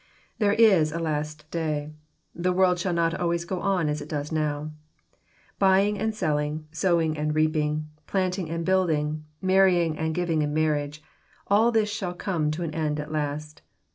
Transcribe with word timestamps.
There 0.39 0.53
is 0.53 0.91
a 0.91 0.97
last 0.97 1.45
day 1.51 1.93
I 1.93 1.93
The 2.41 2.51
world 2.51 2.79
shall 2.79 2.91
not 2.91 3.13
always 3.13 3.45
go 3.45 3.59
on 3.61 3.87
as 3.87 4.01
it 4.01 4.09
does 4.09 4.31
now. 4.31 4.71
Buying 5.59 5.99
and 5.99 6.15
selling, 6.15 6.65
sowing 6.71 7.15
and 7.15 7.35
reaping, 7.35 7.87
planting 8.07 8.49
and 8.49 8.65
building, 8.65 9.25
marrying 9.43 9.95
and 9.99 10.15
giving 10.15 10.41
in 10.41 10.55
marriage,— 10.55 11.03
all 11.45 11.71
this 11.71 11.91
shall 11.93 12.15
come 12.15 12.49
to 12.49 12.63
an 12.63 12.73
end 12.73 12.99
at 12.99 13.11
last. 13.11 13.61